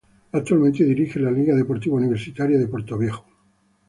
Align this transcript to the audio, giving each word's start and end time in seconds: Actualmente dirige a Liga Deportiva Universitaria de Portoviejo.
Actualmente 0.31 0.83
dirige 0.83 1.19
a 1.19 1.29
Liga 1.29 1.53
Deportiva 1.55 1.95
Universitaria 1.97 2.57
de 2.57 2.67
Portoviejo. 2.67 3.23